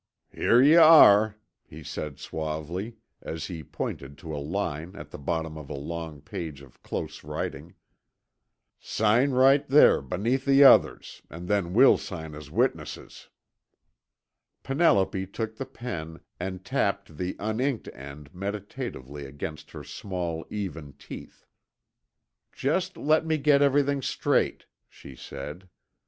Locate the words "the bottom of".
5.11-5.69